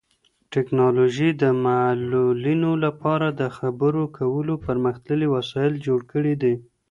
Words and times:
ټیکنالوژي 0.53 1.29
د 1.41 1.43
معلولینو 1.65 2.71
لپاره 2.85 3.27
د 3.39 3.41
خبرو 3.57 4.03
کولو 4.17 4.53
پرمختللي 4.65 5.27
وسایل 5.35 5.73
جوړ 5.87 5.99
کړي 6.11 6.33
دي. 6.41 6.53